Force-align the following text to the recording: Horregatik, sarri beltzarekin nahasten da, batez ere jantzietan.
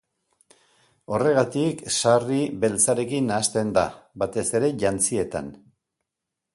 Horregatik, 1.17 1.83
sarri 1.97 2.41
beltzarekin 2.65 3.31
nahasten 3.33 3.77
da, 3.79 3.85
batez 4.25 4.49
ere 4.61 4.75
jantzietan. 4.87 5.55